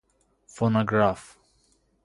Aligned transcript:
فونوگراف 0.53 1.21